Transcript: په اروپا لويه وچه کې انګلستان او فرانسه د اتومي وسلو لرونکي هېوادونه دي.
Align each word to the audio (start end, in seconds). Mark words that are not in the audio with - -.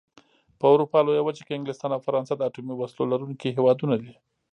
په 0.59 0.65
اروپا 0.73 0.99
لويه 1.05 1.23
وچه 1.23 1.43
کې 1.45 1.57
انګلستان 1.57 1.91
او 1.93 2.01
فرانسه 2.07 2.33
د 2.35 2.41
اتومي 2.47 2.73
وسلو 2.77 3.09
لرونکي 3.11 3.49
هېوادونه 3.57 3.95
دي. 4.01 4.11